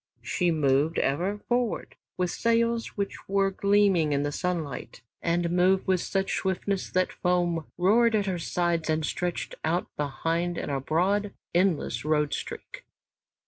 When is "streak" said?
12.33-12.83